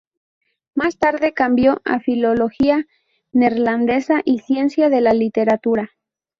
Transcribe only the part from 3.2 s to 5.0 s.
neerlandesa y Ciencia de